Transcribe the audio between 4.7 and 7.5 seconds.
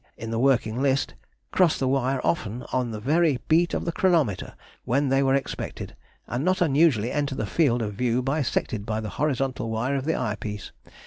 when they were expected, and not unusually enter the